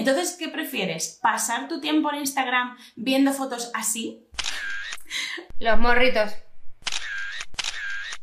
[0.00, 1.18] Entonces, ¿qué prefieres?
[1.20, 4.26] ¿Pasar tu tiempo en Instagram viendo fotos así?
[5.58, 6.32] Los morritos.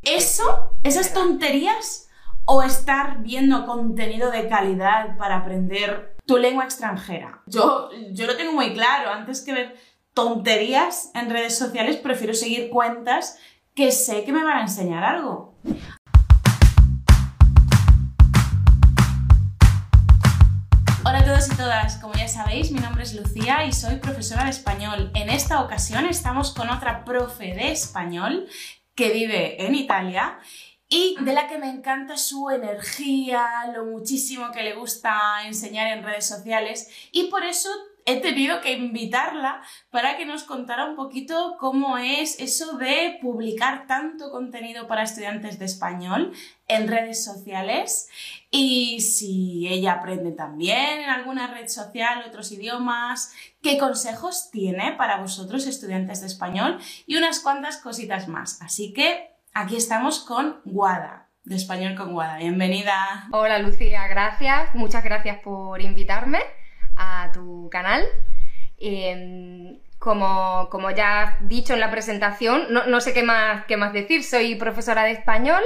[0.01, 0.71] ¿Eso?
[0.81, 2.09] ¿Esas tonterías?
[2.45, 7.43] ¿O estar viendo contenido de calidad para aprender tu lengua extranjera?
[7.45, 9.11] Yo, yo lo tengo muy claro.
[9.11, 9.75] Antes que ver
[10.15, 13.37] tonterías en redes sociales, prefiero seguir cuentas
[13.75, 15.56] que sé que me van a enseñar algo.
[21.37, 25.11] Todos y todas, como ya sabéis, mi nombre es Lucía y soy profesora de español.
[25.13, 28.47] En esta ocasión estamos con otra profe de español
[28.95, 30.39] que vive en Italia
[30.89, 36.03] y de la que me encanta su energía, lo muchísimo que le gusta enseñar en
[36.03, 37.69] redes sociales y por eso
[38.07, 43.85] he tenido que invitarla para que nos contara un poquito cómo es eso de publicar
[43.85, 46.31] tanto contenido para estudiantes de español
[46.69, 48.07] en redes sociales
[48.49, 55.17] y si ella aprende también en alguna red social otros idiomas, qué consejos tiene para
[55.17, 58.61] vosotros estudiantes de español y unas cuantas cositas más.
[58.61, 62.37] Así que aquí estamos con Guada de Español con Guada.
[62.37, 63.27] Bienvenida.
[63.33, 64.73] Hola Lucía, gracias.
[64.75, 66.39] Muchas gracias por invitarme
[66.97, 68.03] a tu canal.
[68.79, 73.77] Em, como, como, ya has dicho en la presentación, no, no sé qué más, qué
[73.77, 74.23] más decir.
[74.23, 75.63] Soy profesora de español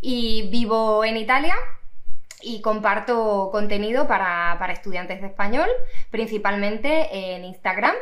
[0.00, 1.54] y vivo en Italia
[2.42, 5.68] y comparto contenido para, para, estudiantes de español,
[6.10, 7.94] principalmente en Instagram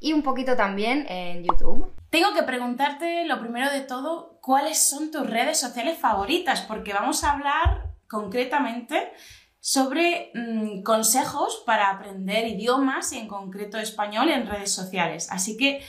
[0.00, 1.92] y un poquito también en YouTube.
[2.10, 6.62] Tengo que preguntarte lo primero de todo, ¿cuáles son tus redes sociales favoritas?
[6.62, 9.12] Porque vamos a hablar concretamente
[9.60, 15.28] sobre mmm, consejos para aprender idiomas y en concreto español en redes sociales.
[15.30, 15.82] Así que,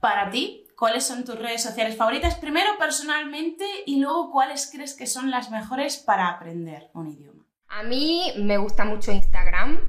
[0.00, 2.36] para ti, ¿cuáles son tus redes sociales favoritas?
[2.36, 7.44] Primero personalmente y luego cuáles crees que son las mejores para aprender un idioma.
[7.68, 9.80] A mí me gusta mucho Instagram,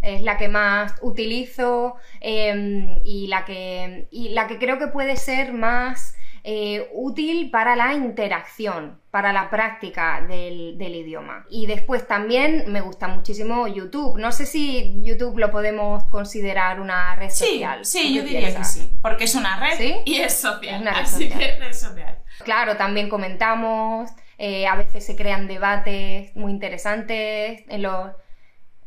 [0.00, 5.16] es la que más utilizo eh, y, la que, y la que creo que puede
[5.16, 11.46] ser más eh, útil para la interacción, para la práctica del, del, idioma.
[11.48, 14.18] Y después también me gusta muchísimo YouTube.
[14.18, 17.84] No sé si YouTube lo podemos considerar una red sí, social.
[17.84, 18.74] Sí, yo diría piensas?
[18.74, 19.96] que sí, porque es una red ¿Sí?
[20.04, 20.74] y es social.
[20.74, 21.38] Es una red así social.
[21.38, 22.18] que red social.
[22.44, 28.10] Claro, también comentamos, eh, a veces se crean debates muy interesantes en los,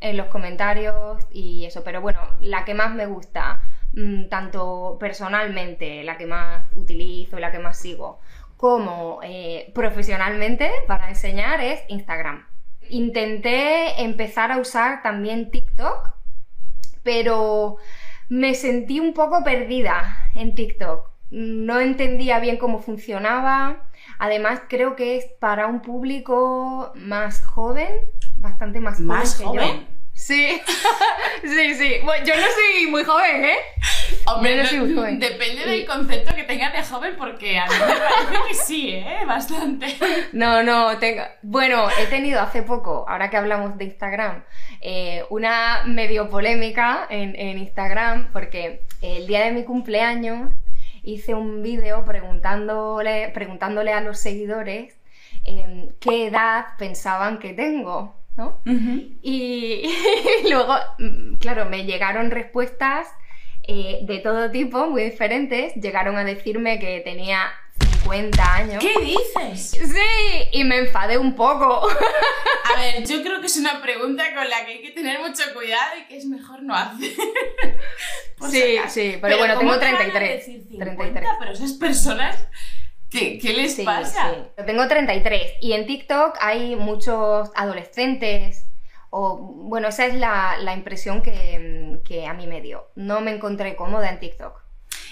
[0.02, 3.62] en los comentarios y eso, pero bueno, la que más me gusta
[3.96, 8.20] mmm, tanto personalmente, la que más utilizo y la que más sigo,
[8.58, 12.46] como eh, profesionalmente para enseñar es Instagram.
[12.90, 16.14] Intenté empezar a usar también TikTok,
[17.04, 17.78] pero
[18.30, 21.10] me sentí un poco perdida en TikTok.
[21.32, 23.90] No entendía bien cómo funcionaba.
[24.20, 27.90] Además, creo que es para un público más joven,
[28.38, 29.22] bastante más joven.
[29.38, 29.80] Que joven.
[29.82, 29.95] Yo.
[30.16, 30.62] Sí,
[31.44, 31.96] sí, sí.
[32.04, 33.58] Bueno, yo no soy muy joven, ¿eh?
[34.26, 35.20] Hombre, no soy muy joven.
[35.20, 39.20] depende del concepto que tengas de joven, porque a mí me parece que sí, ¿eh?
[39.28, 39.88] Bastante.
[40.32, 41.24] No, no, tengo...
[41.42, 44.44] Bueno, he tenido hace poco, ahora que hablamos de Instagram,
[44.82, 50.50] eh, una medio polémica en, en Instagram, porque el día de mi cumpleaños
[51.04, 54.98] hice un vídeo preguntándole, preguntándole a los seguidores
[55.44, 58.16] eh, qué edad pensaban que tengo.
[58.38, 58.62] ¿No?
[58.66, 59.18] Uh -huh.
[59.22, 59.84] y,
[60.44, 60.76] y, luego,
[61.40, 63.08] claro, me llegaron respuestas
[63.68, 65.74] eh, de todo tipo, muy diferentes.
[65.76, 68.84] Llegaron a decirme que tenía 50 años.
[68.84, 69.72] ¿Qué dices?
[69.72, 71.88] Sí, y me enfadé un poco.
[72.66, 75.44] A ver, yo creo que es una pregunta con la que hay que tener mucho
[75.54, 77.12] cuidado y que es mejor no hacer.
[78.52, 80.30] sí, sí, pero, pero bueno, tengo 33.
[80.30, 81.30] Decir 50, 33.
[81.40, 82.48] Pero esas personas
[83.10, 84.34] ¿Qué, ¿Qué, les sí, pasa?
[84.34, 84.42] Sí.
[84.58, 88.66] Yo tengo 33 y en TikTok hay muchos adolescentes
[89.18, 92.90] o bueno, esa es la, la impresión que, que, a mí me dio.
[92.96, 94.62] No me encontré cómoda en TikTok.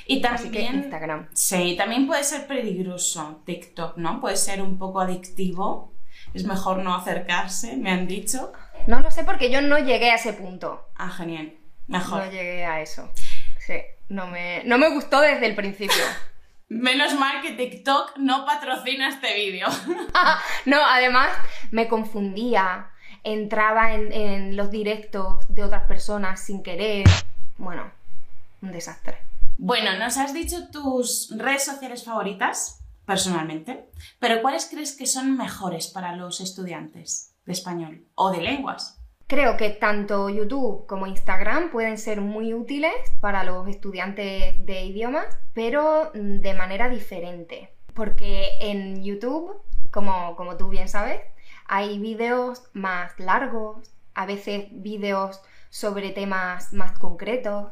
[0.05, 1.29] Y también, Así que Instagram.
[1.33, 4.19] Sí, también puede ser peligroso TikTok, ¿no?
[4.19, 5.93] Puede ser un poco adictivo.
[6.33, 8.51] Es mejor no acercarse, me han dicho.
[8.87, 10.89] No lo sé porque yo no llegué a ese punto.
[10.95, 11.53] Ah, genial.
[11.87, 12.25] Mejor.
[12.25, 13.09] No llegué a eso.
[13.65, 13.75] Sí,
[14.09, 16.03] no me, no me gustó desde el principio.
[16.69, 19.67] Menos mal que TikTok no patrocina este vídeo.
[20.65, 21.29] no, además
[21.71, 22.91] me confundía,
[23.23, 27.05] entraba en, en, los directos de otras personas sin querer.
[27.57, 27.91] Bueno,
[28.61, 29.17] un desastre.
[29.57, 33.89] Bueno, nos has dicho tus redes sociales favoritas, personalmente,
[34.19, 39.02] pero ¿cuáles crees que son mejores para los estudiantes de español o de lenguas?
[39.27, 45.25] Creo que tanto YouTube como Instagram pueden ser muy útiles para los estudiantes de idiomas,
[45.53, 47.69] pero de manera diferente.
[47.93, 49.61] Porque en YouTube,
[49.91, 51.21] como, como tú bien sabes,
[51.65, 55.41] hay vídeos más largos, a veces vídeos
[55.73, 57.71] sobre temas más concretos.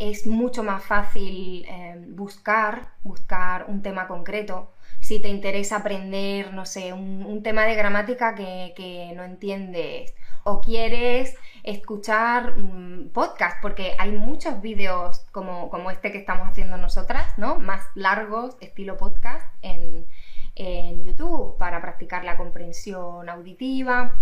[0.00, 4.72] Es mucho más fácil eh, buscar, buscar un tema concreto.
[4.98, 10.14] Si te interesa aprender, no sé, un, tema de gramática que, no entiendes
[10.48, 16.78] o quieres escuchar un podcast, porque hay muchos vídeos como, como, este que estamos haciendo
[16.78, 17.56] nosotras, ¿no?
[17.56, 20.06] Más largos, estilo podcast, en,
[20.54, 24.18] en YouTube para practicar la comprensión auditiva.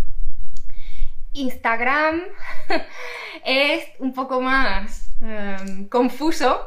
[1.32, 2.22] Instagram
[3.44, 6.60] es un poco más em, confuso,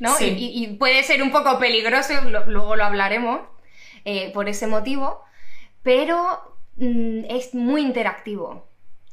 [0.00, 0.14] ¿no?
[0.18, 2.14] Y, puede ser un poco peligroso,
[2.46, 3.42] luego lo hablaremos
[4.06, 5.22] eh, por ese motivo,
[5.82, 8.67] pero mm, es muy interactivo.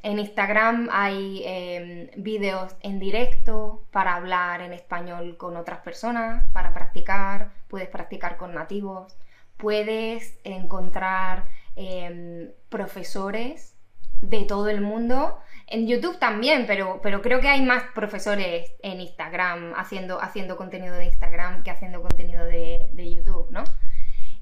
[0.05, 6.75] En Instagram hay em, vídeos en directo para hablar en español con otras personas, para
[6.75, 9.17] practicar, puedes practicar con nativos,
[9.57, 13.75] puedes encontrar em, profesores
[14.21, 15.39] de todo el mundo.
[15.65, 20.93] En YouTube también, pero, pero creo que hay más profesores en Instagram haciendo, haciendo contenido
[20.93, 23.63] de Instagram que haciendo contenido de, YouTube, ¿no?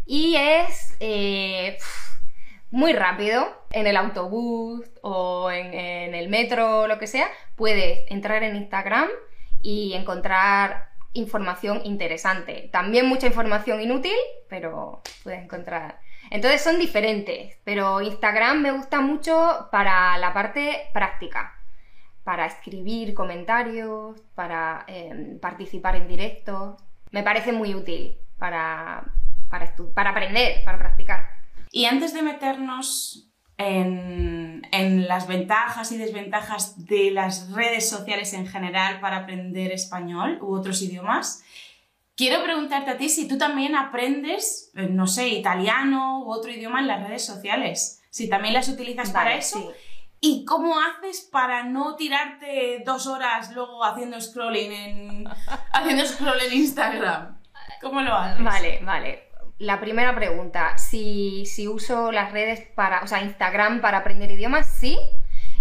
[0.05, 1.77] Y es eh,
[2.73, 8.55] muy rápido, en el autobús o en, el metro lo que sea, puedes entrar en
[8.55, 9.07] Instagram
[9.61, 12.69] y encontrar información interesante.
[12.71, 14.17] También mucha información inútil,
[14.49, 15.99] pero puedes encontrar
[16.31, 21.55] entonces son diferentes, pero Instagram me gusta mucho para la parte práctica,
[22.23, 26.81] para escribir comentarios, para em, participar en directos.
[27.11, 29.03] Me parece muy útil para,
[29.47, 31.32] para, para aprender, para practicar.
[31.73, 33.27] Y antes de meternos
[33.57, 40.37] en, en, las ventajas y desventajas de las redes sociales en general para aprender español
[40.41, 41.43] u otros idiomas,
[42.15, 46.79] Quiero preguntarte a ti si tú también aprendes, eh, no sé, italiano u otro idioma
[46.79, 49.73] en las redes sociales, si también las utilizas para eso.
[50.19, 55.27] ¿Y cómo haces para no tirarte dos horas luego haciendo scrolling en,
[55.73, 57.41] haciendo scroll en Instagram?
[57.81, 58.43] ¿Cómo lo haces?
[58.43, 59.29] Vale, vale.
[59.59, 64.67] La primera pregunta, si, si uso las redes para, o sea, Instagram para aprender idiomas,
[64.67, 64.97] sí.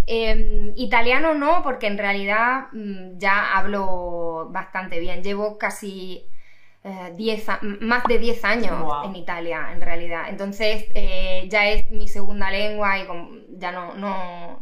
[0.07, 5.23] Em, italiano no, porque en realidad mm, ya hablo bastante bien.
[5.23, 6.27] Llevo casi
[6.85, 7.45] eh,
[7.81, 10.25] más de 10 años en Italia, en realidad.
[10.29, 13.07] Entonces eh, ya es mi segunda lengua y
[13.59, 13.95] ya no,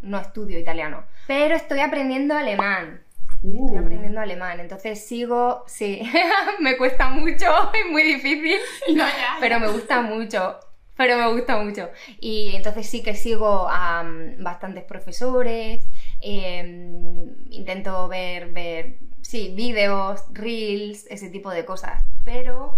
[0.03, 1.05] no, estudio italiano.
[1.27, 3.03] Pero estoy aprendiendo alemán.
[3.43, 3.81] Estoy uh.
[3.81, 6.03] aprendiendo alemán, entonces sigo, sí,
[6.61, 8.59] me cuesta mucho, es muy difícil,
[9.41, 10.61] pero me gusta mucho,
[10.95, 11.89] pero me gusta mucho.
[12.21, 14.05] Y entonces sí que sigo a
[14.39, 15.87] bastantes profesores,
[16.21, 22.05] em, intento ver, ver sí, vídeos, reels, ese tipo de cosas.
[22.25, 22.75] Pero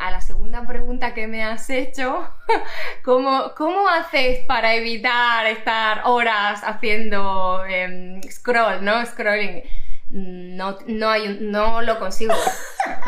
[0.00, 2.28] a la segunda pregunta que me has hecho,
[3.04, 9.04] ¿cómo, ¿cómo haces para evitar estar horas haciendo em, scroll, ¿no?
[9.06, 9.62] Scrolling.
[10.10, 12.34] No, no, hay no lo consigo.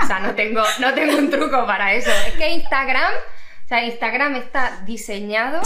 [0.02, 2.10] O sea, no tengo, no tengo un truco para eso.
[2.26, 3.12] Es que Instagram
[3.66, 5.60] o sea, Instagram está diseñado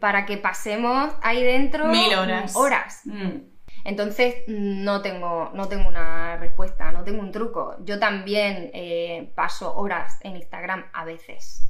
[0.00, 2.56] para que pasemos ahí dentro mil horas.
[2.56, 3.02] horas.
[3.04, 3.53] Mm.
[3.84, 7.76] Entonces no tengo, no tengo una respuesta, no tengo un truco.
[7.84, 11.68] Yo también eh, paso horas en Instagram a veces.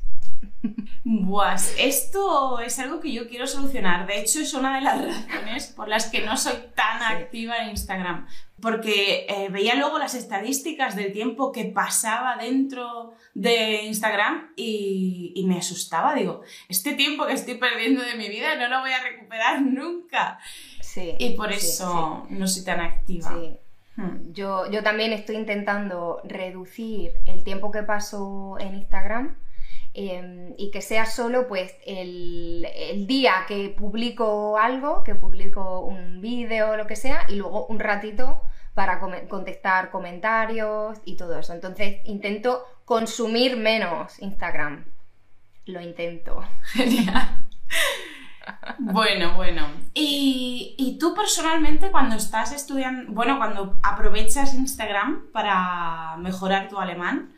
[1.04, 4.06] Buah, esto es algo que yo quiero solucionar.
[4.06, 7.70] De hecho, es una de las razones por las que no soy tan activa en
[7.70, 8.26] Instagram.
[8.60, 15.44] Porque eh, veía luego las estadísticas del tiempo que pasaba dentro de Instagram y, y,
[15.44, 16.14] me asustaba.
[16.14, 20.38] Digo, este tiempo que estoy perdiendo de mi vida no lo voy a recuperar nunca
[20.96, 23.36] y por eso no soy tan activa.
[23.96, 24.32] Hmm.
[24.32, 29.36] Yo, yo también estoy intentando reducir el tiempo que paso en Instagram
[29.94, 32.66] em, y que sea solo pues el,
[33.06, 37.78] día que publico algo, que publico un vídeo o lo que sea, y luego un
[37.78, 38.40] ratito
[38.74, 38.98] para
[39.28, 41.52] contestar comentarios y todo eso.
[41.52, 44.84] Entonces intento consumir menos Instagram.
[45.66, 46.44] Lo intento.
[46.72, 47.46] Genial.
[48.78, 49.66] Bueno, bueno.
[49.94, 57.34] ¿Y, tú personalmente cuando estás estudiando, bueno, cuando aprovechas Instagram para mejorar tu alemán,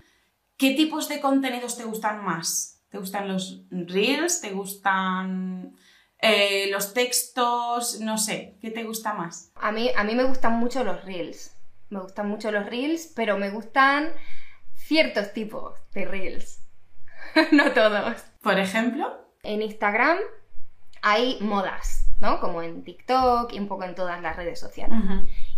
[0.57, 2.83] ¿qué tipos de contenidos te gustan más?
[2.91, 4.41] ¿Te gustan los reels?
[4.41, 5.77] ¿Te gustan
[6.19, 8.01] eh, los textos?
[8.01, 9.53] No sé, ¿qué te gusta más?
[9.57, 11.57] A mí, a mí me gustan mucho los reels.
[11.89, 14.11] Me gustan mucho los reels, pero me gustan
[14.75, 16.61] ciertos tipos de reels.
[17.53, 18.23] no todos.
[18.43, 19.13] Por ejemplo.
[19.43, 20.19] En Instagram
[21.03, 22.41] hay modas, ¿no?
[22.41, 24.99] Como en TikTok y un poco en todas las redes sociales.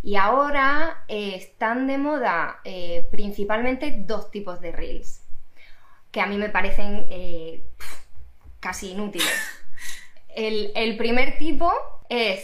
[0.02, 5.24] Y ahora eh, están de moda eh, principalmente dos tipos de reels,
[6.10, 7.64] que a mí me parecen eh,
[8.60, 9.28] casi inútiles.
[10.34, 11.72] El, primer tipo
[12.08, 12.40] es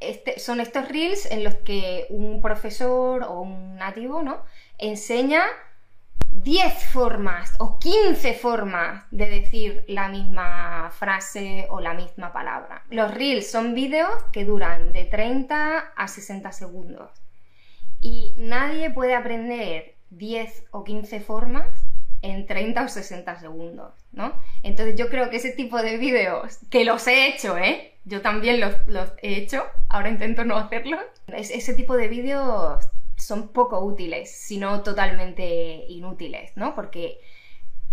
[0.00, 4.42] este, son estos reels en los que un profesor o un nativo, ¿no?
[4.78, 5.42] Enseña
[6.42, 12.84] 10 formas o 15 formas de decir la misma frase o la misma palabra.
[12.90, 17.10] Los reels son vídeos que duran de 30 a 60 segundos.
[18.00, 21.66] Y nadie puede aprender 10 o 15 formas
[22.22, 24.32] en 30 o 60 segundos, ¿no?
[24.62, 27.94] Entonces yo creo que ese tipo de vídeos, que los he hecho, ¿eh?
[28.04, 28.74] Yo también los,
[29.22, 31.02] he hecho, ahora intento no hacerlos.
[31.28, 32.88] ese tipo de vídeos
[33.26, 36.74] son poco útiles, sino totalmente inútiles, ¿no?
[36.74, 37.20] Porque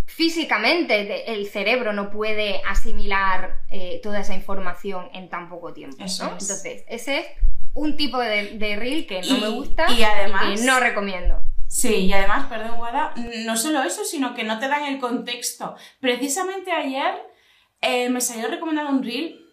[0.06, 6.04] físicamente el cerebro no puede asimilar eh, toda esa información en tan poco tiempo, ¿no?
[6.04, 7.28] Entonces, ese es
[7.74, 11.42] un tipo de, reel que no me gusta y, además, no recomiendo.
[11.68, 15.76] Sí, y además, perdón, Guada, no solo eso, sino que no te dan el contexto.
[16.00, 17.16] Precisamente ayer
[17.82, 19.44] eh, me salió recomendado un reel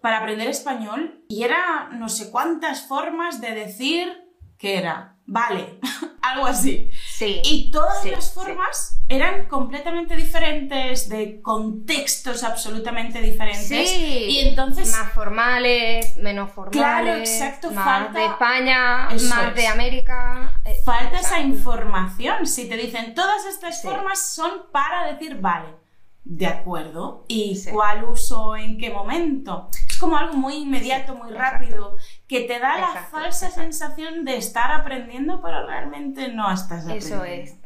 [0.00, 4.19] para aprender español y era no sé cuántas formas de decir
[4.60, 5.80] que era, vale,
[6.22, 6.90] algo así.
[7.08, 7.40] Sí.
[7.44, 13.88] Y todas las formas eran completamente diferentes, de contextos absolutamente diferentes.
[13.88, 14.26] Sí.
[14.28, 14.92] Y entonces.
[14.92, 16.78] Más formales, menos formales.
[16.78, 17.70] Claro, exacto.
[17.70, 18.18] Más falta...
[18.18, 20.60] de España, más de América.
[20.66, 22.46] Eh, falta esa información.
[22.46, 25.80] Si te dicen todas estas formas son para decir vale.
[26.22, 27.24] De acuerdo.
[27.28, 29.70] ¿Y cuál uso en qué momento?
[29.88, 31.96] Es como algo muy inmediato, muy rápido,
[32.30, 37.24] que te da la falsa sensación de estar aprendiendo, pero realmente no estás aprendiendo.
[37.24, 37.56] Eso es.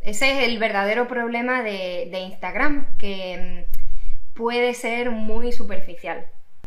[0.00, 6.24] Ese es el verdadero problema de, Instagram, que mm, puede ser muy superficial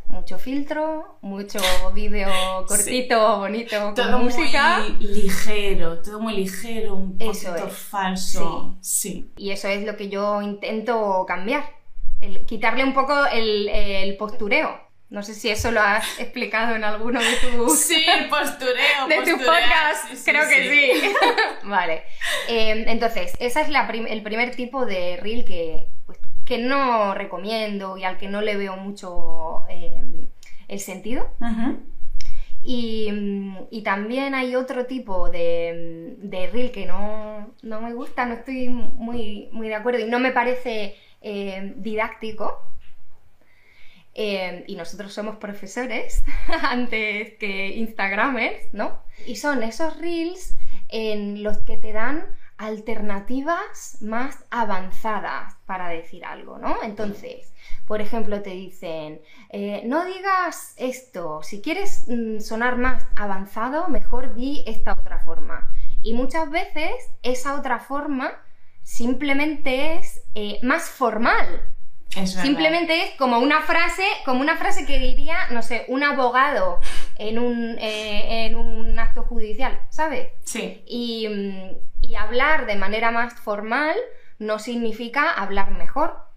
[0.09, 1.59] mucho filtro, mucho
[1.93, 2.27] vídeo
[2.67, 4.79] cortito, bonito, todo con música.
[4.79, 8.77] Muy ligero, todo muy ligero, un poquito falso.
[8.81, 9.31] Sí.
[9.37, 11.63] Y eso es lo que yo intento cambiar.
[12.47, 14.88] quitarle un poco el, postureo.
[15.09, 17.79] No sé si eso lo has explicado en alguno de tus.
[17.89, 19.07] Sí, postureo.
[19.07, 20.23] de tus podcasts.
[20.23, 21.13] Creo que sí.
[21.63, 22.03] vale.
[22.47, 28.03] Em, entonces, ese es el primer tipo de reel que, pues, que no recomiendo y
[28.03, 30.27] al que no le veo mucho em,
[30.67, 31.31] el sentido.
[32.63, 38.69] y, también hay otro tipo de, de reel que no, no, me gusta, no estoy
[38.69, 42.59] muy, muy de acuerdo y no me parece em, didáctico
[44.21, 46.25] Em, y nosotros somos profesores
[46.63, 49.01] antes que Instagramers, ¿no?
[49.25, 50.57] Y son esos reels
[50.89, 52.25] en los que te dan
[52.57, 56.83] alternativas más avanzadas para decir algo, ¿no?
[56.83, 57.53] Entonces,
[57.88, 59.21] por ejemplo, te dicen,
[59.51, 65.71] eh, no digas esto, si quieres mm, sonar más avanzado, mejor di esta otra forma.
[66.03, 66.91] Y muchas veces
[67.23, 68.33] esa otra forma
[68.83, 71.63] simplemente es eh, más formal,
[72.09, 76.79] Simplemente es como una frase, como una frase que diría, no sé, un abogado
[77.17, 80.29] en un, eh, en un acto judicial, ¿sabes?
[80.43, 80.83] Sí.
[80.87, 83.95] Y, mm, y hablar de manera más formal
[84.39, 86.29] no significa hablar mejor.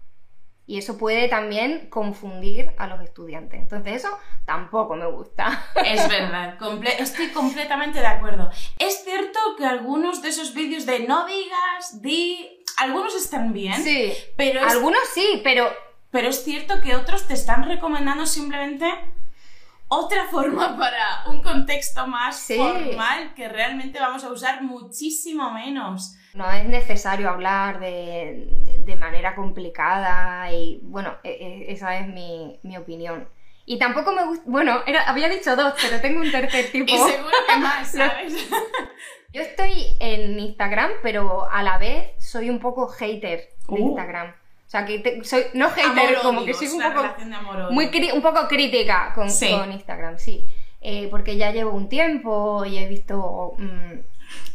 [0.65, 3.59] Y eso puede también confundir a los estudiantes.
[3.59, 5.61] Entonces eso tampoco me gusta.
[5.85, 6.57] Es verdad,
[6.99, 8.49] estoy completamente de acuerdo.
[8.79, 13.81] Es cierto que algunos de esos vídeos de no digas, di, algunos están bien.
[13.83, 14.13] Sí.
[14.37, 15.71] Pero algunos sí, pero.
[16.11, 18.85] Pero es cierto que otros te están recomendando simplemente
[19.87, 26.15] otra forma para un contexto más formal que realmente vamos a usar muchísimo menos.
[26.33, 28.47] No es necesario hablar de,
[28.79, 33.27] de manera complicada y bueno, e, e, esa es mi, mi opinión.
[33.65, 34.43] Y tampoco me gusta.
[34.45, 36.93] Bueno, era, había dicho dos, pero tengo un tercer tipo.
[36.93, 38.49] y seguro que más, ¿sabes?
[39.33, 43.87] Yo estoy en Instagram, pero a la vez soy un poco hater de uh.
[43.89, 44.29] Instagram.
[44.29, 47.15] O sea, que soy, no hater, como que soy un poco,
[47.71, 50.45] muy un poco crítica con, con Instagram, sí.
[50.81, 53.99] Eh, porque ya llevo un tiempo y he visto mm,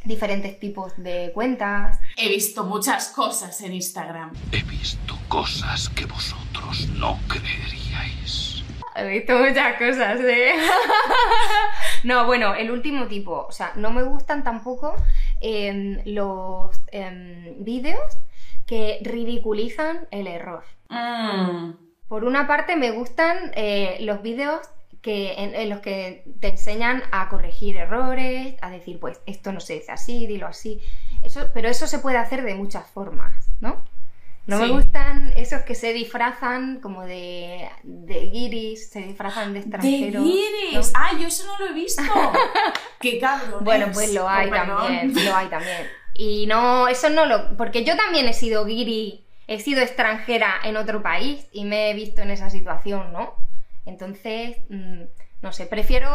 [0.04, 1.98] diferentes tipos de cuentas.
[2.16, 4.32] He visto muchas cosas en Instagram.
[4.52, 8.47] He visto cosas que vosotros no creeríais.
[8.98, 10.54] He visto muchas cosas, ¿eh?
[12.04, 14.96] no, bueno, el último tipo, o sea, no me gustan tampoco
[15.40, 18.18] em, los em, vídeos
[18.66, 20.64] que ridiculizan el error.
[20.88, 21.72] Mm.
[22.08, 24.60] Por una parte, me gustan eh, los vídeos
[25.00, 29.74] que, en, los que te enseñan a corregir errores, a decir, pues esto no se
[29.74, 30.80] dice así, dilo así.
[31.22, 33.82] Eso, pero eso se puede hacer de muchas formas, ¿no?
[34.48, 40.24] No me gustan esos que se disfrazan como de, de guiris, se disfrazan de extranjeros.
[40.24, 40.92] ¡De guiris!
[40.94, 42.02] ¡Ah, yo eso no lo he visto!
[43.00, 43.62] ¡Qué cabrón!
[43.62, 45.86] Bueno, pues lo hay también, lo hay también.
[46.14, 47.56] Y no, eso no lo...
[47.58, 51.94] Porque yo también he sido guiri, he sido extranjera en otro país y me he
[51.94, 53.34] visto en esa situación, ¿no?
[53.84, 55.02] Entonces, mm,
[55.42, 56.08] No sé, prefiero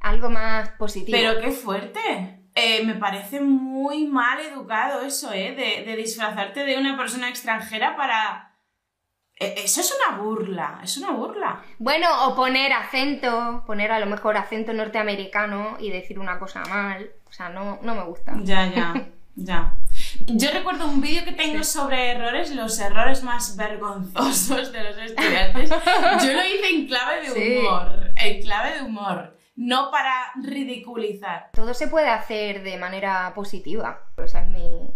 [0.00, 1.16] algo más positivo.
[1.18, 2.39] Pero qué fuerte.
[2.62, 5.54] Eh, me parece muy mal educado eso, ¿eh?
[5.54, 8.46] De, de disfrazarte de una persona extranjera para...
[9.38, 11.62] Eh, Eso es una burla, es una burla.
[11.78, 17.10] Bueno, o poner acento, poner a lo mejor acento norteamericano y decir una cosa mal.
[17.26, 18.34] O sea, no, no me gusta.
[18.42, 18.92] Ya, ya,
[19.36, 19.72] ya.
[20.26, 25.70] Yo recuerdo un vídeo que tengo sobre errores, los errores más vergonzosos de los estudiantes.
[26.22, 27.56] Yo lo hice en clave de Sí.
[27.58, 31.50] humor, en clave de humor, no para ridiculizar.
[31.52, 34.06] Todo se puede hacer de manera positiva.
[34.16, 34.90] Esa es mi,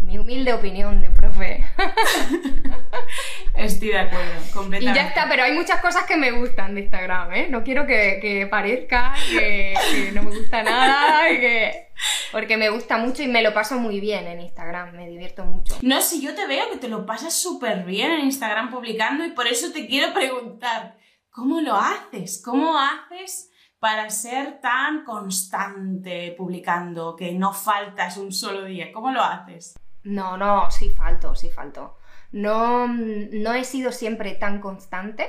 [0.00, 1.64] mi humilde opinión de profe.
[3.54, 5.00] Estoy de acuerdo, Y completamente.
[5.00, 7.46] ya está, pero hay muchas cosas que me gustan de Instagram, ¿eh?
[7.48, 11.92] No quiero que, que parezca que, que no me gusta nada, y que...
[12.32, 15.78] porque me gusta mucho y me lo paso muy bien en Instagram, me divierto mucho.
[15.82, 19.30] No, si yo te veo que te lo pasas súper bien en Instagram publicando y
[19.30, 20.96] por eso te quiero preguntar,
[21.30, 22.42] ¿cómo lo haces?
[22.44, 23.51] ¿Cómo haces
[23.82, 28.92] para ser tan constante publicando, que no faltas un solo día?
[28.92, 29.76] ¿Cómo lo haces?
[30.04, 31.96] No, no, sí falto, sí falto.
[32.30, 35.26] No, no he sido siempre tan constante.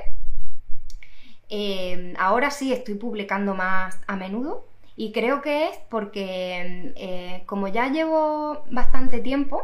[1.50, 7.70] Eh, ahora sí estoy publicando más a menudo y creo que es porque eh, como
[7.70, 9.64] ya llevo bastante tiempo,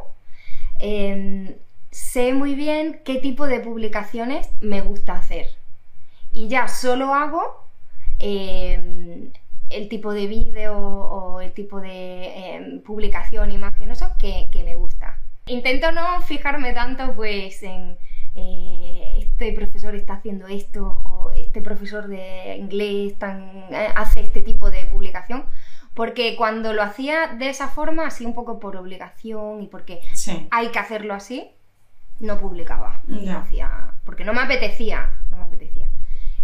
[0.79, 5.45] eh, sé muy bien qué tipo de publicaciones me gusta hacer.
[6.33, 7.58] Y ya solo hago
[8.19, 9.31] eh,
[9.69, 14.75] el tipo de vídeo o el tipo de eh, publicación, imagen, eso que, que me
[14.75, 15.19] gusta.
[15.45, 17.97] Intento no fijarme tanto pues en
[18.35, 24.41] eh, este profesor está haciendo esto o este profesor de inglés tan, eh, hace este
[24.41, 25.45] tipo de publicación,
[25.93, 30.47] porque cuando lo hacía de esa forma, así un poco por obligación y porque Sí.
[30.51, 31.49] hay que hacerlo así,
[32.19, 33.01] no publicaba.
[33.07, 35.89] No hacía- porque no me apetecía, no me apetecía.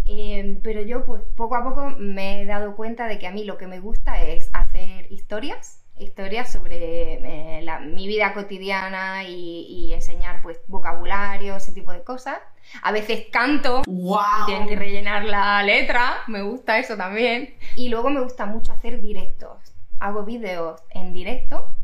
[0.08, 3.44] Eh, pero yo pues poco a poco me he dado cuenta de que a mí
[3.44, 9.66] lo que me gusta es hacer historias, historias sobre eh, la- mi vida cotidiana y,
[9.68, 12.38] y enseñar pues vocabulario, ese tipo de cosas.
[12.84, 14.46] A veces canto, ¡Wow!
[14.46, 17.56] tienen que rellenar la letra, me gusta eso también.
[17.76, 19.74] Y luego me gusta mucho hacer directos.
[20.00, 21.76] Hago vídeos en directo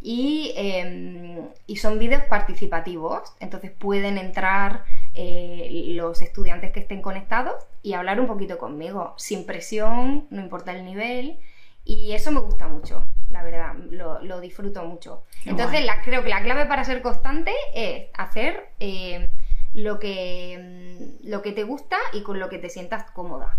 [0.00, 7.54] y, eh, y son vídeos participativos, entonces pueden entrar eh, los estudiantes que estén conectados
[7.82, 11.38] y hablar un poquito conmigo, sin presión, no importa el nivel,
[11.84, 15.24] y eso me gusta mucho, la verdad, lo, lo disfruto mucho.
[15.42, 19.30] Qué entonces la- creo que la clave para ser constante es hacer eh,
[19.74, 23.56] lo, que, mm, lo que te gusta y con lo que te sientas cómoda.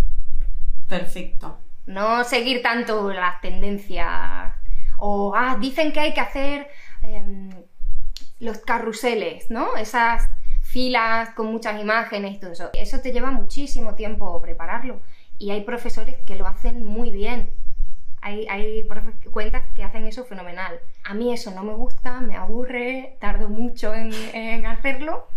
[0.87, 1.57] Perfecto.
[1.85, 4.53] No seguir tanto las tendencias.
[4.99, 6.67] O, ah, dicen que hay que hacer
[7.03, 7.49] em,
[8.39, 9.75] los carruseles, ¿no?
[9.77, 10.29] Esas
[10.71, 12.69] filas con muchas imágenes y todo eso.
[12.73, 15.01] Eso te lleva muchísimo tiempo prepararlo.
[15.37, 17.51] Y hay profesores que lo hacen muy bien.
[18.21, 18.87] Hay, hay
[19.31, 20.79] cuentas que hacen eso fenomenal.
[21.03, 25.27] A mí eso no me gusta, me aburre, tardo mucho en, en hacerlo.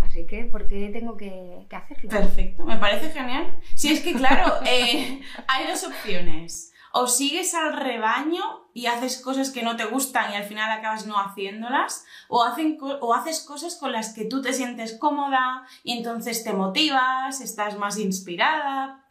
[0.00, 2.10] Así que, ¿por qué tengo que, que hacerlo?
[2.10, 3.58] Perfecto, me parece genial.
[3.74, 6.73] Si es que, claro, eh, hay dos opciones.
[6.96, 11.06] O sigues al rebaño y haces cosas que no te gustan y al final acabas
[11.06, 16.52] no haciéndolas, o, haces cosas con las que tú te sientes cómoda y entonces te
[16.52, 19.04] motivas, estás más inspirada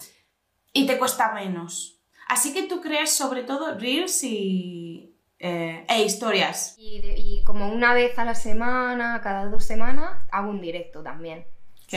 [0.72, 2.00] y te cuesta menos.
[2.30, 6.76] Así que tú creas sobre todo reels y, eh, e historias.
[6.78, 11.46] Y como una vez a la semana, cada dos semanas, hago un directo también.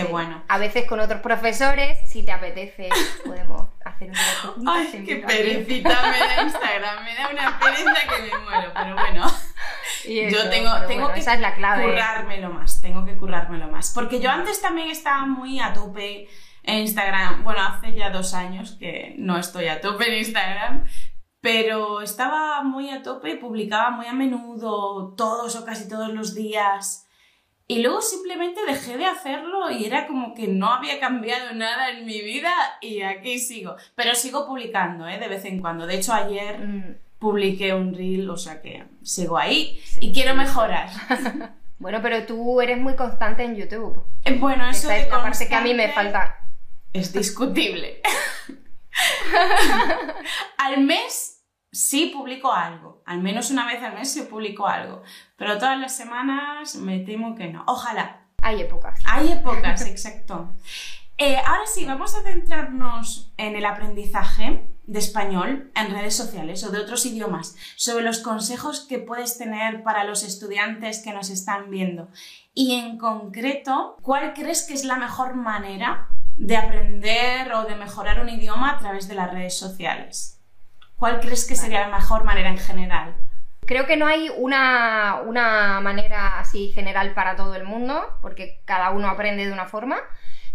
[0.02, 0.42] Qué bueno.
[0.48, 2.88] A veces con otros profesores, si te apetece,
[3.24, 4.10] podemos hacer
[4.56, 8.94] un Ay, qué perecita me da Instagram, me da una pereza que me muero, pero
[8.94, 9.26] bueno.
[10.04, 11.82] Y Yo tengo, tengo bueno, que esa es la clave.
[11.82, 13.92] currármelo más, tengo que currármelo más.
[13.92, 16.28] Porque yo antes también estaba muy a tope
[16.62, 17.42] en Instagram.
[17.42, 20.84] Bueno, hace ya dos años que no estoy a tope en Instagram,
[21.40, 27.05] pero estaba muy a tope, publicaba muy a menudo, todos o casi todos los días.
[27.68, 32.06] Y luego simplemente dejé de hacerlo y era como que no había cambiado nada en
[32.06, 33.74] mi vida y aquí sigo.
[33.96, 35.18] Pero sigo publicando, ¿eh?
[35.18, 35.86] De vez en cuando.
[35.86, 40.88] De hecho, ayer Mm, publiqué un reel, o sea que sigo ahí y quiero mejorar.
[41.78, 44.02] Bueno, pero tú eres muy constante en YouTube.
[44.24, 46.36] Eh, Bueno, eso Esa es la parte que a mí me falta.
[46.94, 48.00] Es discutible.
[50.58, 51.35] al mes
[51.76, 53.02] sí publico algo.
[53.04, 55.02] Al menos una vez al mes sí publico algo.
[55.36, 57.64] Pero todas las semanas me temo que no.
[57.66, 58.22] Ojalá.
[58.42, 59.00] Hay épocas.
[59.04, 60.52] Hay épocas, exacto.
[61.18, 66.70] Eh, ahora sí, vamos a centrarnos en el aprendizaje de español en redes sociales o
[66.70, 71.70] de otros idiomas, sobre los consejos que puedes tener para los estudiantes que nos están
[71.70, 72.08] viendo.
[72.54, 78.20] Y en concreto, ¿cuál crees que es la mejor manera de aprender o de mejorar
[78.20, 80.35] un idioma a través de las redes sociales?
[80.96, 83.14] ¿Cuál crees que sería la mejor manera en general?
[83.66, 88.90] Creo que no hay una, una manera así general para todo el mundo, porque cada
[88.90, 89.98] uno aprende de una forma,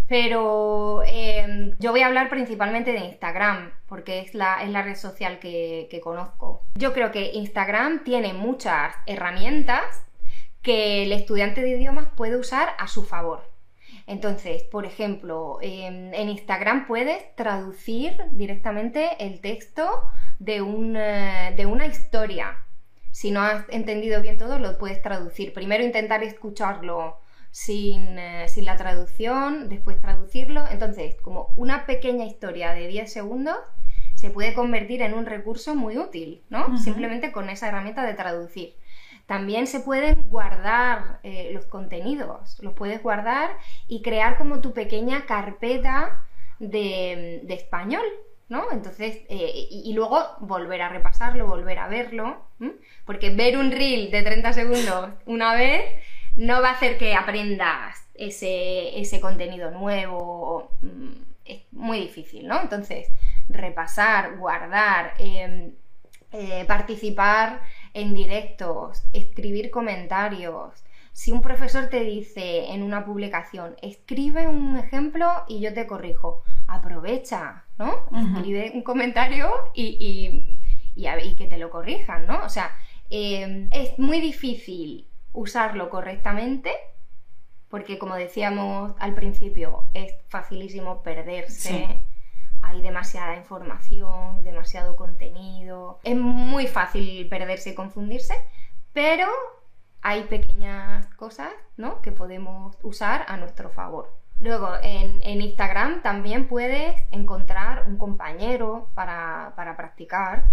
[0.08, 4.96] pero em, yo voy a hablar principalmente de Instagram, porque es la, es la red
[4.96, 6.64] social que, que, conozco.
[6.76, 10.06] Yo creo que Instagram tiene muchas herramientas
[10.62, 13.51] que el estudiante de idiomas puede usar a su favor.
[14.12, 19.90] Entonces, por ejemplo, em, en Instagram puedes traducir directamente el texto
[20.40, 20.56] de,
[21.56, 22.58] de una historia.
[23.12, 25.54] Si no has entendido bien todo, lo puedes traducir.
[25.54, 27.18] Primero intentar escucharlo
[27.68, 30.64] eh, sin, la traducción, después traducirlo.
[30.70, 33.58] Entonces, como una pequeña historia de 10 segundos
[34.16, 36.78] se puede convertir en un recurso muy útil, ¿no?
[36.78, 38.76] Simplemente con esa herramienta de traducir.
[39.26, 43.52] También se pueden guardar eh, los contenidos, los puedes guardar
[43.88, 46.26] y crear como tu pequeña carpeta
[46.60, 48.06] de, español,
[48.50, 48.72] ¿no?
[48.72, 52.46] Entonces, eh, y, luego volver a repasarlo, volver a verlo,
[53.06, 55.84] porque ver un reel de 30 segundos una vez
[56.36, 60.72] no va a hacer que aprendas ese, contenido nuevo.
[60.82, 62.62] Mm, es muy difícil, ¿no?
[62.62, 63.08] Entonces,
[63.50, 65.74] repasar, guardar, em,
[66.32, 67.62] eh, participar
[67.94, 70.84] en directos, escribir comentarios.
[71.14, 76.42] Si un profesor te dice en una publicación, escribe un ejemplo y yo te corrijo,
[76.68, 78.06] aprovecha, ¿no?
[78.38, 80.58] Escribe un comentario y,
[80.96, 82.46] y, que te lo corrijan, ¿no?
[82.46, 82.72] O sea,
[83.10, 86.72] em, es muy difícil usarlo correctamente,
[87.70, 92.02] porque como decíamos al principio, es facilísimo perderse.
[92.62, 96.00] Hay demasiada información, demasiado contenido.
[96.04, 98.36] Es muy fácil perderse y confundirse,
[98.94, 99.28] pero
[100.02, 102.02] hay pequeñas cosas ¿no?
[102.02, 104.16] que podemos usar a nuestro favor.
[104.40, 110.46] Luego, en, Instagram también puedes encontrar un compañero para, para practicar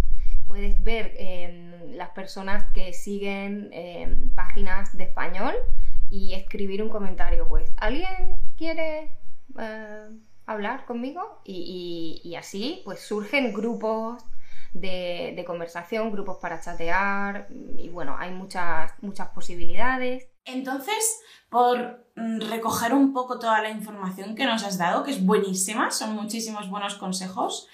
[0.48, 5.54] puedes ver em, las personas que siguen em, páginas de español
[6.10, 9.10] y escribir un comentario, pues, ¿alguien quiere
[9.58, 10.08] eh,
[10.52, 11.40] hablar conmigo?
[11.44, 14.24] Y, así, pues, surgen grupos
[14.72, 20.28] de, conversación, grupos para chatear y bueno, hay muchas, muchas posibilidades.
[20.44, 25.24] Entonces, por mm, recoger un poco toda la información que nos has dado, que es
[25.24, 27.68] buenísima, son muchísimos buenos consejos,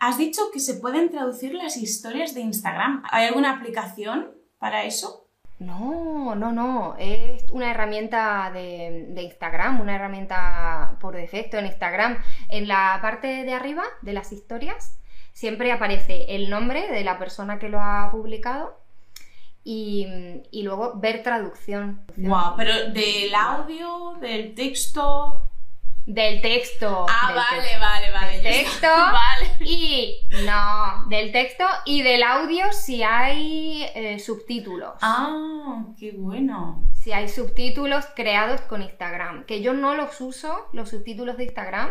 [0.00, 3.02] Has dicho que se pueden traducir las historias de Instagram.
[3.10, 5.26] ¿Hay alguna aplicación para eso?
[5.60, 6.96] No, no, no.
[6.98, 12.18] Es una herramienta de, Instagram, una herramienta por defecto en Instagram.
[12.48, 14.98] En la parte de arriba de las historias
[15.34, 18.74] siempre aparece el nombre de la persona que lo ha publicado
[19.62, 20.06] y,
[20.50, 22.00] y luego ver traducción.
[22.16, 25.49] Wow, pero del audio, del texto.
[26.12, 27.06] Del texto.
[27.08, 28.88] Ah, vale, vale, vale, Del texto.
[28.88, 29.56] vale.
[29.60, 30.18] Y.
[30.44, 34.94] No, del texto y del audio si hay eh, subtítulos.
[35.02, 36.84] Ah, qué bueno.
[36.94, 39.44] Si hay subtítulos creados con Instagram.
[39.44, 41.90] Que yo no los uso, los subtítulos de Instagram,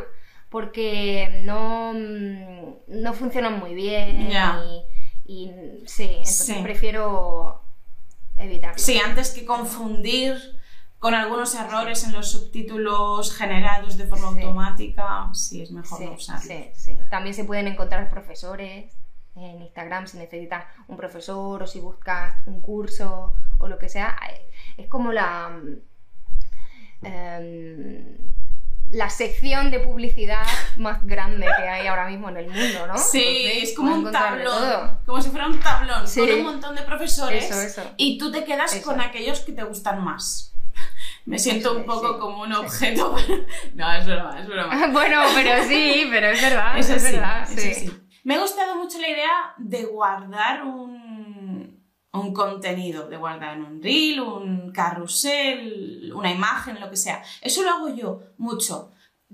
[0.49, 4.29] porque no, mm, no funcionan muy bien.
[5.25, 5.49] Y,
[5.85, 7.61] sí, entonces prefiero
[8.37, 8.79] evitarlo.
[8.79, 10.58] Sí, antes que confundir
[10.99, 16.41] con algunos errores en los subtítulos generados de forma automática, sí es mejor no usarlo.
[16.41, 16.97] Sí, sí.
[17.09, 18.93] También se pueden encontrar profesores
[19.35, 24.17] en Instagram si necesitas un profesor o si buscas un curso o lo que sea.
[24.77, 25.57] Es como la.
[27.01, 28.17] Em,
[28.91, 30.45] la sección de publicidad
[30.77, 32.97] más grande que hay ahora mismo en el mundo, ¿no?
[32.97, 37.79] Sí, es como un tablón, como si fuera un tablón con un montón de profesores
[37.97, 40.48] y tú te quedas con aquellos que te gustan más.
[41.25, 43.15] Me siento un poco como un objeto.
[43.75, 44.87] no, es broma, es broma.
[44.91, 46.77] bueno, pero sí, pero es verdad.
[46.77, 47.91] es verdad, sí.
[48.23, 54.19] Me ha gustado mucho la idea de guardar un, un contenido, de guardar un reel,
[54.21, 57.23] un carrusel, una imagen, lo que sea.
[57.41, 58.91] Eso lo hago yo mucho.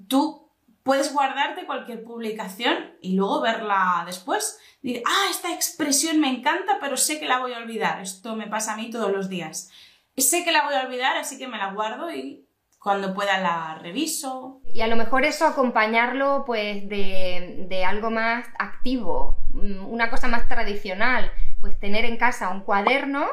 [0.08, 0.52] Tú
[0.84, 4.60] puedes guardarte cualquier publicación y luego verla después.
[4.82, 8.02] Decir, ah, esta expresión me encanta, pero sé que la voy a olvidar.
[8.02, 9.71] Esto me pasa a mí todos los días
[10.21, 12.45] sé que la voy a olvidar, así que me la guardo y
[12.86, 14.62] cuando pueda la reviso.
[14.71, 20.47] Y a lo mejor eso acompañarlo pues de, algo más activo, mm, una cosa más
[20.47, 23.25] tradicional, pues tener en casa un cuaderno,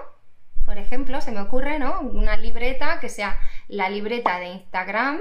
[0.64, 2.00] por ejemplo, se me ocurre, ¿no?
[2.00, 5.20] Una libreta que sea la libreta de Instagram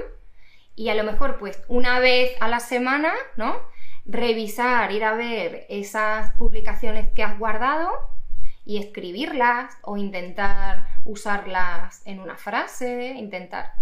[0.74, 3.54] y a lo mejor pues una vez a la semana, ¿no?
[4.06, 7.90] Revisar, ir a ver esas publicaciones que has guardado
[8.64, 13.72] y escribirlas o intentar usarlas en una frase, intentar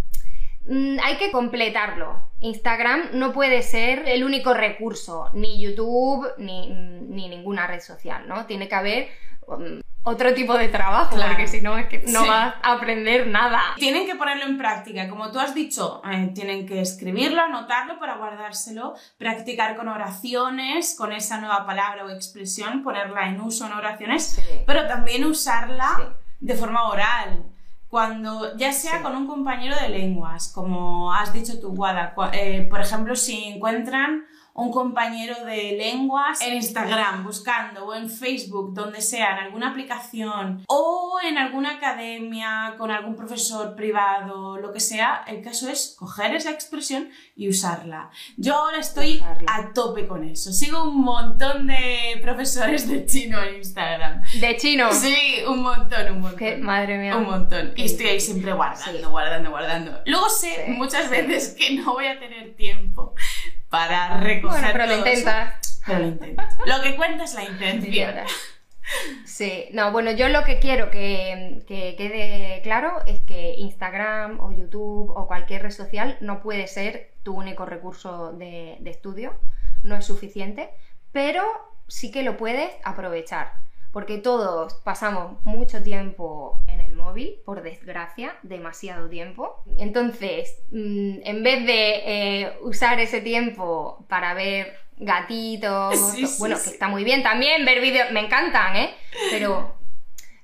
[0.67, 2.31] mm, hay que completarlo.
[2.41, 8.47] Instagram no puede ser el único recurso, ni YouTube, ni, ni ninguna red social, ¿no?
[8.47, 9.09] Tiene que haber
[9.51, 11.33] um, otro tipo de trabajo, Claro.
[11.33, 12.29] porque si no es que no Sí.
[12.29, 13.61] vas a aprender nada.
[13.77, 18.17] Tienen que ponerlo en práctica, como tú has dicho, eh, tienen que escribirlo, anotarlo para
[18.17, 24.25] guardárselo, practicar con oraciones, con esa nueva palabra o expresión, ponerla en uso en oraciones,
[24.37, 24.43] Sí.
[24.67, 26.05] pero también usarla Sí.
[26.41, 27.45] de forma oral.
[27.89, 32.81] Cuando, ya sea con un compañero de lenguas, como has dicho tú, Guada, eh, por
[32.81, 39.33] ejemplo, si encuentran un compañero de lenguas en Instagram buscando o en Facebook, donde sea,
[39.39, 45.43] en alguna aplicación o en alguna academia con algún profesor privado, lo que sea, el
[45.43, 48.11] caso es coger esa expresión y usarla.
[48.37, 49.47] Yo ahora estoy Usarla.
[49.55, 50.53] a tope con eso.
[50.53, 54.23] Sigo un montón de profesores de chino en Instagram.
[54.41, 54.93] De chino.
[54.93, 55.17] Sí,
[55.49, 56.39] un montón, un montón.
[56.39, 57.17] Que, madre mía.
[57.17, 57.73] Un montón.
[57.75, 59.05] Qué Y estoy ahí siempre guardando, Sí.
[59.07, 60.01] guardando, guardando.
[60.07, 60.73] Luego sé Sí.
[60.73, 63.15] muchas veces que no voy a tener tiempo
[63.71, 65.09] para recoger Bueno, pero lo eso.
[65.09, 65.83] intentas.
[65.87, 66.43] Pero lo intento.
[66.67, 68.15] Lo que cuenta es la intención.
[69.25, 74.51] Sí, no, bueno, yo lo que quiero que, que quede claro es que Instagram o
[74.53, 79.39] YouTube o cualquier red social no puede ser tu único recurso de, de estudio,
[79.85, 80.71] no es suficiente,
[81.13, 81.45] pero
[81.87, 83.53] sí que lo puedes aprovechar,
[83.93, 89.63] porque todos pasamos mucho tiempo en el móvil, por desgracia, demasiado tiempo.
[89.79, 96.57] Entonces, mm, en vez de eh, usar ese tiempo para ver gatitos, Sí, sí, bueno,
[96.57, 96.65] sí.
[96.65, 98.95] que está muy bien también ver vídeos, me encantan, ¿eh?
[99.31, 99.75] Pero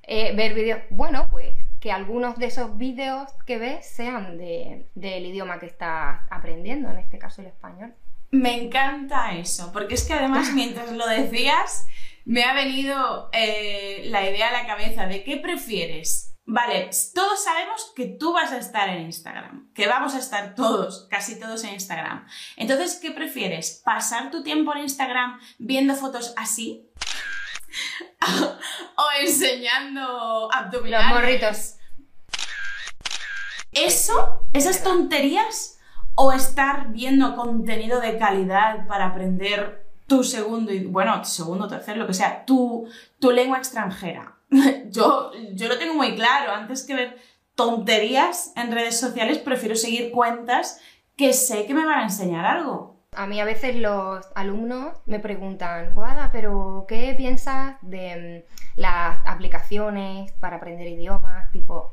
[0.02, 5.26] eh, ver vídeos, bueno, pues que algunos de esos vídeos que ves sean de- del
[5.26, 7.94] idioma que estás aprendiendo, en este caso el español.
[8.32, 11.86] Me encanta eso, porque es que además mientras lo decías,
[12.26, 16.34] me ha venido eh, la idea a la cabeza de qué prefieres.
[16.44, 21.06] Vale, todos sabemos que tú vas a estar en Instagram, que vamos a estar todos,
[21.08, 22.26] casi todos en Instagram.
[22.56, 23.80] Entonces, ¿qué prefieres?
[23.84, 26.88] ¿Pasar tu tiempo en Instagram viendo fotos así?
[28.96, 31.08] ¿O enseñando Los abdominales?
[31.08, 31.74] morritos.
[33.72, 34.48] ¿Eso?
[34.52, 35.78] ¿Esas tonterías?
[36.16, 42.14] ¿O estar viendo contenido de calidad para aprender tu segundo, bueno, segundo, tercero, lo que
[42.14, 42.88] sea, tu,
[43.18, 44.38] tu lengua extranjera?
[44.90, 47.18] Yo, yo lo tengo muy claro, antes que ver
[47.56, 50.80] tonterías en redes sociales, prefiero seguir cuentas
[51.16, 52.96] que sé que me van a enseñar algo.
[53.16, 58.44] A mí a veces los alumnos me preguntan, Guada, pero ¿qué piensas de
[58.76, 61.92] mm, las aplicaciones para aprender idiomas, tipo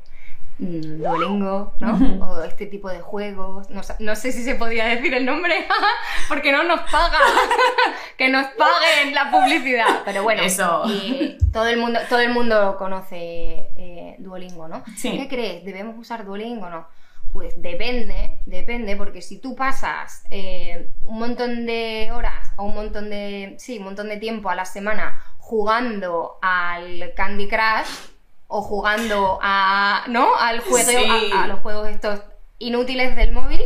[0.58, 2.26] Duolingo, ¿no?
[2.26, 3.68] O este tipo de juegos.
[3.70, 5.66] No, sé si se podía decir el nombre,
[6.28, 7.20] porque no nos pagan.
[8.16, 10.02] que nos paguen la publicidad.
[10.04, 10.82] Pero bueno, Eso.
[10.86, 14.84] y todo el mundo, todo el mundo conoce eh, Duolingo, ¿no?
[14.96, 15.18] Sí.
[15.18, 15.64] ¿Qué crees?
[15.64, 16.86] ¿Debemos usar Duolingo o no?
[17.32, 23.10] Pues depende, depende, porque si tú pasas eh, un montón de horas o un montón
[23.10, 28.13] de, sí, un montón de tiempo a la semana jugando al Candy Crush
[28.46, 30.36] o jugando a, ¿no?
[30.36, 31.32] Al juego, Sí.
[31.32, 32.20] a, a los juegos estos
[32.58, 33.60] inútiles del móvil,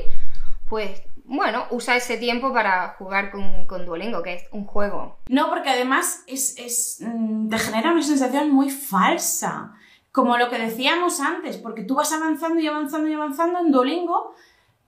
[0.69, 5.19] pues bueno, usa ese tiempo para jugar con, con Duolingo, que es un juego.
[5.29, 9.73] No, porque además es, es, mm, te genera una sensación muy falsa.
[10.11, 14.35] Como lo que decíamos antes, porque tú vas avanzando y avanzando y avanzando en Duolingo,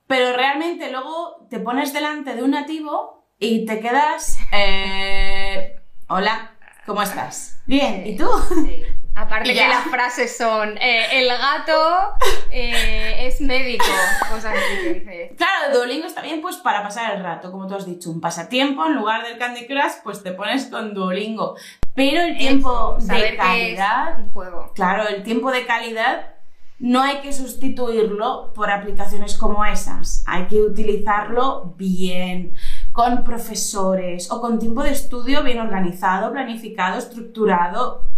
[0.07, 4.39] pero realmente luego te pones delante de un nativo y te quedas...
[4.53, 5.77] eh,
[6.09, 6.53] Hola,
[6.87, 7.61] ¿cómo estás?
[7.67, 8.27] Bien, ¿y tú?
[8.65, 8.83] Sí.
[9.21, 12.15] Aparte que las frases son eh, el gato
[12.51, 13.85] eh, es médico,
[14.31, 15.33] cosas así que dices.
[15.37, 18.87] Claro, Duolingo está bien pues para pasar el rato, como tú has dicho, un pasatiempo,
[18.87, 21.57] en lugar del Candy Crush, pues te pones con Duolingo.
[21.95, 24.21] Pero el tiempo Eso, de calidad...
[24.21, 24.73] un juego.
[24.75, 26.35] Claro, el tiempo de calidad
[26.79, 30.25] no hay que sustituirlo por aplicaciones como esas.
[30.27, 32.55] Hay que utilizarlo bien,
[32.93, 38.09] con profesores o con tiempo de estudio bien organizado, planificado, estructurado.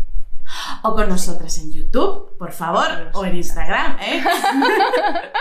[0.83, 4.23] O con nosotras en YouTube, por favor, o en Instagram, ¿eh?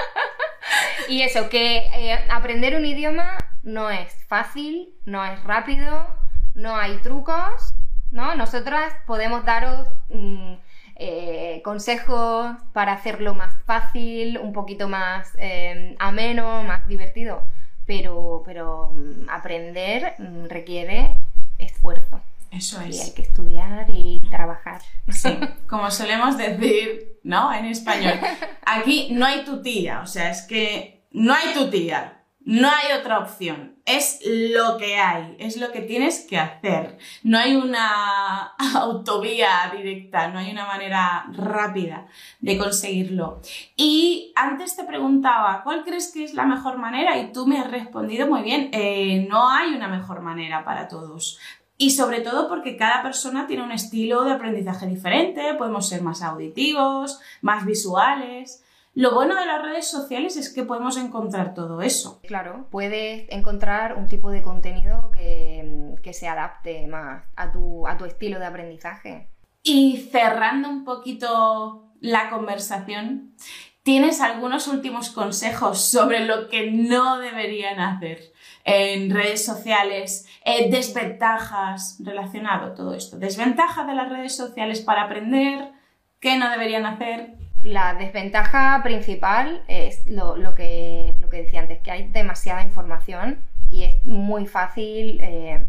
[1.09, 6.07] Y eso, que eh, aprender un idioma no es fácil, no es rápido,
[6.55, 7.73] no hay trucos,
[8.11, 8.35] ¿no?
[8.35, 10.53] Nosotras podemos daros mm,
[10.95, 17.43] eh, consejos para hacerlo más fácil, un poquito más eh, ameno, más divertido,
[17.85, 21.17] pero, pero mm, aprender mm, requiere
[21.57, 23.11] esfuerzo Eso y hay es.
[23.11, 24.81] que estudiar y trabajar.
[25.09, 25.29] Sí,
[25.67, 27.51] como solemos decir, ¿no?
[27.53, 28.19] En español.
[28.65, 32.17] Aquí no hay tu tía, o sea, es que no hay tu tía.
[32.43, 33.75] No hay otra opción.
[33.85, 36.97] Es lo que hay, es lo que tienes que hacer.
[37.23, 42.07] No hay una autovía directa, no hay una manera rápida
[42.39, 43.41] de conseguirlo.
[43.75, 47.17] Y antes te preguntaba, ¿cuál crees que es la mejor manera?
[47.19, 51.39] Y tú me has respondido muy bien, eh, no hay una mejor manera para todos.
[51.81, 56.21] Y sobre todo porque cada persona tiene un estilo de aprendizaje diferente, podemos ser más
[56.21, 58.63] auditivos, más visuales.
[58.93, 62.19] Lo bueno de las redes sociales es que podemos encontrar todo eso.
[62.21, 67.97] Claro, puedes encontrar un tipo de contenido que, que se adapte más a tu, a
[67.97, 69.29] tu estilo de aprendizaje.
[69.63, 73.33] Y cerrando un poquito la conversación,
[73.81, 78.31] ¿tienes algunos últimos consejos sobre lo que no deberían hacer
[78.63, 80.27] en redes sociales?
[80.45, 83.17] Eh, desventajas relacionado todo esto.
[83.17, 85.71] Desventajas de las redes sociales para aprender,
[86.19, 87.35] ¿qué no deberían hacer?
[87.63, 93.39] La desventaja principal es lo, lo, que, lo que decía antes, que hay demasiada información
[93.69, 95.65] y es muy fácil eh,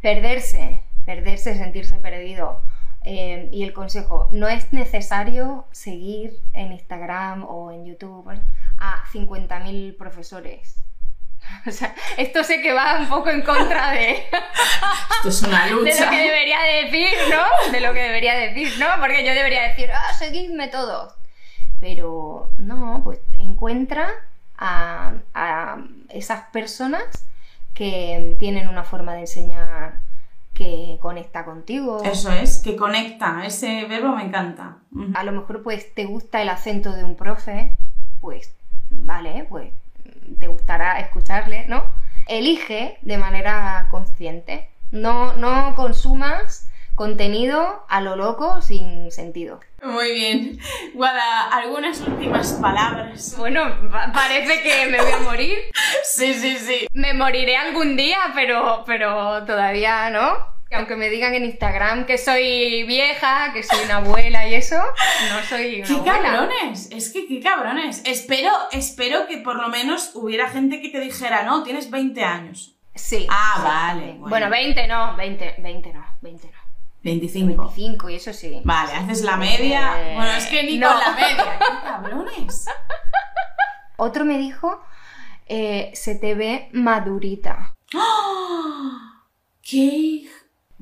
[0.00, 2.60] perderse, perderse, sentirse perdido.
[3.04, 8.28] Eh, y el consejo, no es necesario seguir en Instagram o en YouTube
[8.78, 10.84] a 50.000 profesores.
[11.66, 14.12] O sea, esto sé que va un poco en contra de.
[15.16, 15.94] Esto es una lucha.
[15.94, 17.72] De lo que debería decir, ¿no?
[17.72, 18.86] De lo que debería decir, ¿no?
[19.00, 21.14] Porque yo debería decir, ah, seguidme todos.
[21.80, 24.10] Pero no, pues encuentra
[24.56, 25.78] a, a
[26.10, 27.26] esas personas
[27.74, 30.00] que tienen una forma de enseñar
[30.54, 32.02] que conecta contigo.
[32.02, 33.44] Eso es, que conecta.
[33.44, 34.78] Ese verbo me encanta.
[35.14, 37.76] A lo mejor pues te gusta el acento de un profe,
[38.20, 38.54] pues
[38.88, 39.72] vale, pues
[40.38, 41.84] te gustará escucharle, ¿no?
[42.26, 44.68] Elige de manera consciente.
[44.90, 49.60] No, no consumas contenido a lo loco sin sentido.
[49.82, 50.58] Muy bien.
[50.94, 53.36] Guada, algunas últimas palabras.
[53.38, 53.62] Bueno,
[53.92, 55.58] pa parece que me voy a morir.
[56.04, 56.88] sí, sí, sí.
[56.92, 60.55] Me moriré algún día, pero, pero todavía no.
[60.72, 65.42] Aunque me digan en Instagram que soy vieja, que soy una abuela y eso, no
[65.48, 66.22] soy una ¡Qué abuela.
[66.22, 66.90] cabrones!
[66.90, 68.02] Es que qué cabrones.
[68.04, 72.74] Espero, espero que por lo menos hubiera gente que te dijera, no, tienes 20 años.
[72.94, 73.26] Sí.
[73.30, 74.28] Ah, vale, bueno.
[74.28, 76.52] Bueno, 20 no, 20, 20 no, 20 no.
[77.02, 77.62] 25.
[77.68, 78.60] 25 y eso sí.
[78.64, 79.94] Vale, haces la media.
[79.98, 80.88] Eh, Bueno, es que ni no.
[80.90, 81.58] con la media.
[81.58, 82.64] ¡Qué cabrones!
[83.98, 84.82] Otro me dijo,
[85.46, 87.74] eh, se te ve madurita.
[87.94, 89.22] ¡Ah!
[89.62, 90.24] ¡Qué...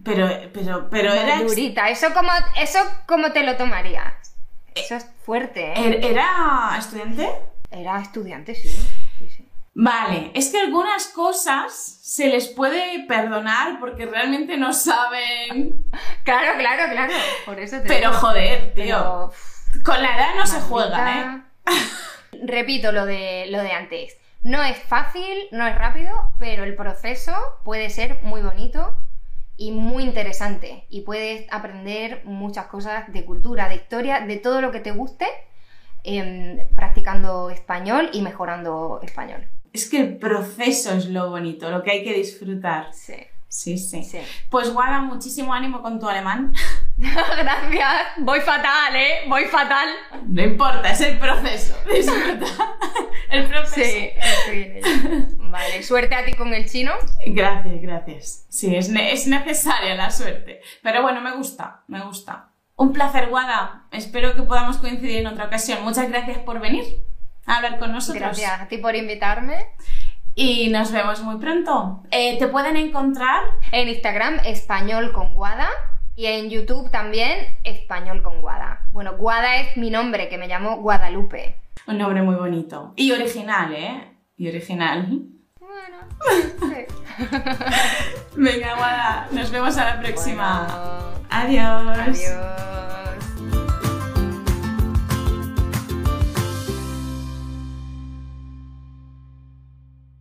[0.05, 1.37] Pero, pero, pero era...
[1.37, 4.37] Madurita, ¿eso cómo, ¿eso cómo te lo tomarías?
[4.75, 5.75] Eso es fuerte, ¿eh?
[5.77, 7.29] er- ¿Era estudiante?
[7.71, 8.69] Era estudiante, sí.
[8.69, 9.49] sí, sí.
[9.77, 15.85] Vale, es que algunas cosas se les puede perdonar porque realmente no saben.
[16.25, 17.12] Claro, claro, claro.
[17.45, 18.21] Por eso te Pero digo.
[18.21, 18.85] joder, tío.
[18.85, 21.21] Pero, Con la edad no se juega,
[21.67, 21.73] ¿eh?
[22.47, 24.17] Repito lo de, lo de antes.
[24.43, 27.33] No es fácil, no es rápido, pero el proceso
[27.64, 28.97] puede ser muy bonito
[29.57, 30.85] y muy interesante.
[30.88, 35.27] Y puedes aprender muchas cosas de cultura, de historia, de todo lo que te guste,
[36.03, 39.47] em, practicando español y mejorando español.
[39.73, 42.93] Es que el proceso es lo bonito, lo que hay que disfrutar.
[42.93, 43.17] Sí,
[43.55, 44.03] Sí, sí.
[44.03, 44.19] sí.
[44.51, 46.53] Pues Guada, muchísimo ánimo con tu alemán.
[46.99, 47.95] Gracias.
[48.19, 49.21] Voy fatal, ¿eh?
[49.29, 49.88] Voy fatal.
[50.27, 51.77] No importa, es el proceso.
[51.95, 52.47] Disfruta.
[53.31, 53.75] El proceso.
[53.90, 55.27] Sí, estoy en ello.
[55.38, 56.95] Vale, suerte a ti con el chino.
[57.27, 58.47] Gracias, gracias.
[58.49, 60.61] Sí, es, ne- es necesaria la suerte.
[60.83, 62.49] Pero bueno, me gusta, me gusta.
[62.75, 63.87] Un placer, Guada.
[63.93, 65.85] Espero que podamos coincidir en otra ocasión.
[65.85, 66.85] Muchas gracias por venir
[67.47, 68.21] a hablar con nosotros.
[68.21, 69.69] Gracias a ti por invitarme.
[70.35, 72.03] Y nos vemos muy pronto.
[72.11, 73.42] Eh, Te pueden encontrar
[73.73, 75.68] En Instagram, español con Guada.
[76.16, 78.87] Y en YouTube también, español con Guada.
[78.92, 81.57] Bueno, Guada es mi nombre, que me llamo Guadalupe.
[81.88, 82.92] un nombre muy bonito.
[82.97, 84.16] Y original, ¿eh?
[84.37, 85.07] Y original.
[85.59, 85.97] Bueno,
[86.61, 86.87] sí.
[88.37, 90.66] Venga, Guada, nos vemos a la próxima.
[90.68, 91.99] Bueno, Adiós.
[91.99, 93.04] adiós.